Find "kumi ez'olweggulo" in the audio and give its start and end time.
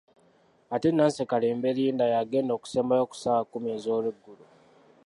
3.51-4.45